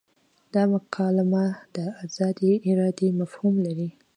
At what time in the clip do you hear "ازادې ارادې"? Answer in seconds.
2.03-3.07